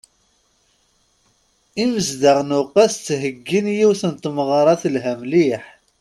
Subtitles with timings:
[1.83, 5.63] Imezdaɣ n uqqas ttheyyin yiwen n tmeɣṛa telha mliḥ.